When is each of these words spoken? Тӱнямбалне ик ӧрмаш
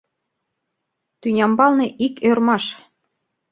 Тӱнямбалне 1.21 1.87
ик 2.05 2.15
ӧрмаш 2.29 2.65